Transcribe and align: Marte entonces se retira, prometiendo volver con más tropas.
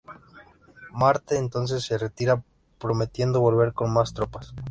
Marte 0.91 1.37
entonces 1.37 1.83
se 1.83 1.95
retira, 1.95 2.43
prometiendo 2.79 3.39
volver 3.39 3.73
con 3.73 3.93
más 3.93 4.15
tropas. 4.15 4.55